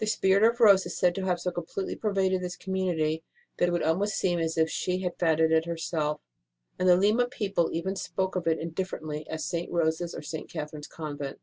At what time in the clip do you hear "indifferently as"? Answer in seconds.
8.58-9.46